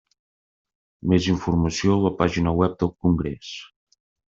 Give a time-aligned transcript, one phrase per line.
[1.11, 3.57] Més informació a la pàgina web del congrés.